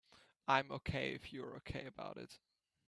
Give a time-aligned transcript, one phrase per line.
[0.47, 2.39] I'm OK if you're OK about it.